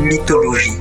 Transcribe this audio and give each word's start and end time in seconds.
Mythologie. 0.00 0.78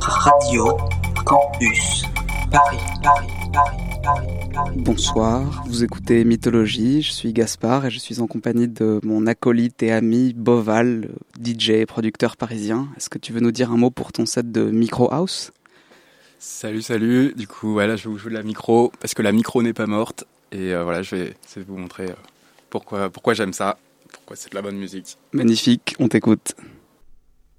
Radio 0.00 0.76
Campus 1.24 2.04
Paris, 2.52 2.78
Paris, 3.02 3.26
Paris, 3.52 3.76
Paris, 4.04 4.26
Paris. 4.54 4.72
Bonsoir, 4.76 5.64
vous 5.66 5.82
écoutez 5.82 6.24
Mythologie, 6.24 7.02
je 7.02 7.10
suis 7.10 7.32
Gaspard 7.32 7.86
et 7.86 7.90
je 7.90 7.98
suis 7.98 8.20
en 8.20 8.28
compagnie 8.28 8.68
de 8.68 9.00
mon 9.02 9.26
acolyte 9.26 9.82
et 9.82 9.90
ami 9.90 10.32
Boval, 10.32 11.08
DJ 11.42 11.70
et 11.70 11.86
producteur 11.86 12.36
parisien. 12.36 12.86
Est-ce 12.96 13.10
que 13.10 13.18
tu 13.18 13.32
veux 13.32 13.40
nous 13.40 13.50
dire 13.50 13.72
un 13.72 13.76
mot 13.76 13.90
pour 13.90 14.12
ton 14.12 14.26
set 14.26 14.52
de 14.52 14.62
Micro 14.70 15.12
House? 15.12 15.50
Salut, 16.38 16.82
salut. 16.82 17.34
Du 17.36 17.48
coup, 17.48 17.72
voilà, 17.72 17.96
je 17.96 18.04
vais 18.04 18.10
vous 18.10 18.18
jouer 18.18 18.30
de 18.30 18.36
la 18.36 18.44
micro 18.44 18.92
parce 19.00 19.14
que 19.14 19.22
la 19.22 19.32
micro 19.32 19.60
n'est 19.64 19.72
pas 19.72 19.86
morte. 19.86 20.24
Et 20.52 20.72
euh, 20.72 20.84
voilà, 20.84 21.02
je 21.02 21.16
vais 21.16 21.34
essayer 21.44 21.66
de 21.66 21.68
vous 21.68 21.78
montrer 21.78 22.10
euh, 22.10 22.14
pourquoi, 22.70 23.10
pourquoi 23.10 23.34
j'aime 23.34 23.52
ça, 23.52 23.76
pourquoi 24.12 24.36
c'est 24.36 24.50
de 24.50 24.54
la 24.54 24.62
bonne 24.62 24.76
musique. 24.76 25.18
Magnifique, 25.32 25.96
on 25.98 26.06
t'écoute. 26.06 26.54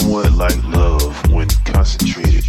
somewhat 0.00 0.32
like 0.32 0.62
love 0.64 1.30
when 1.30 1.48
concentrated. 1.64 2.43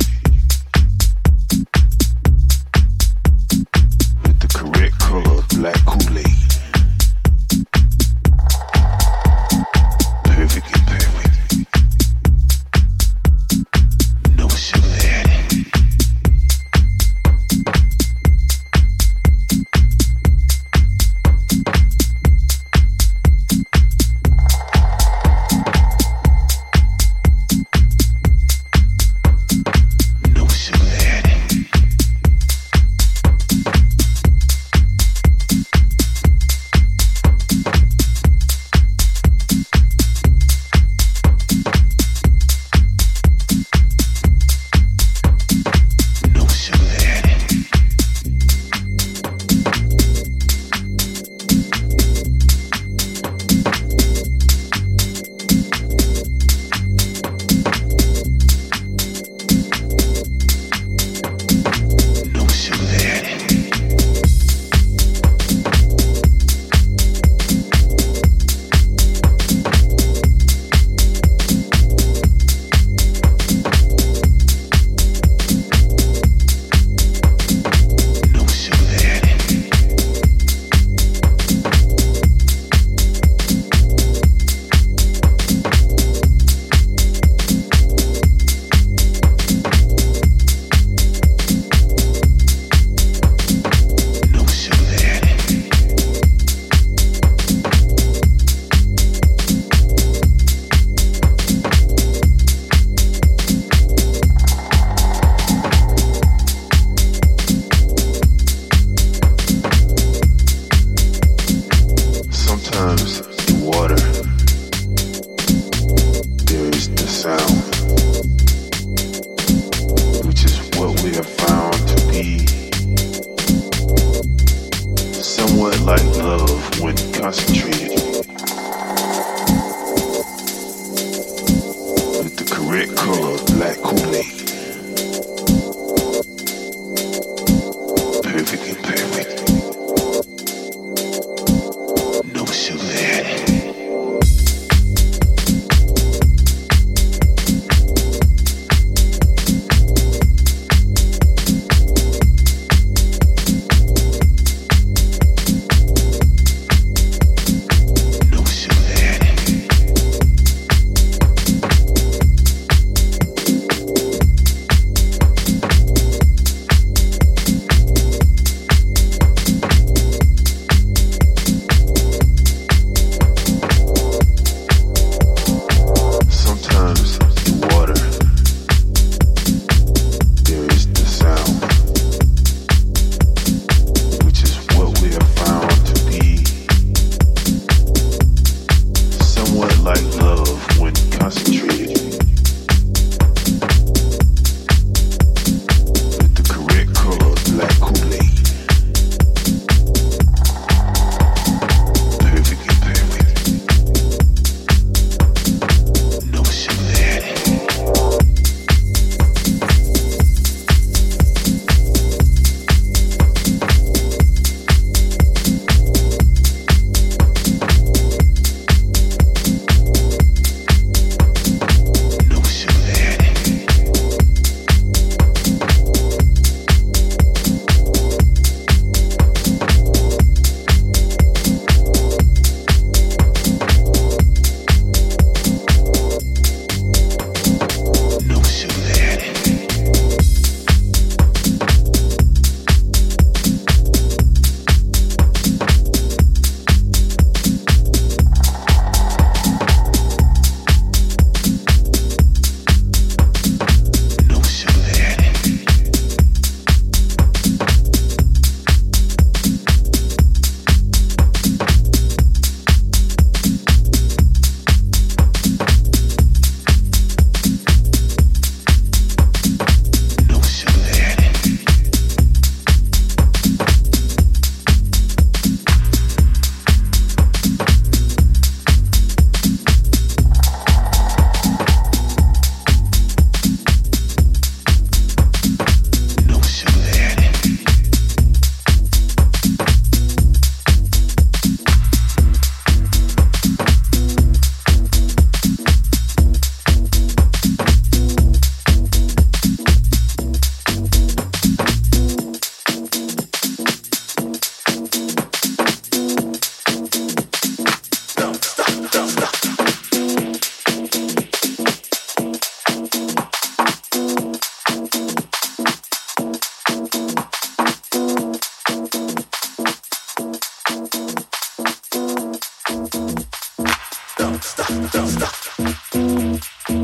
don't 324.75 325.07
stop. 325.07 326.74